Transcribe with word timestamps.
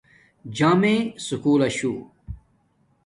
جامیے 0.55 0.95
سکُول 1.25 1.61
لشو 1.61 1.93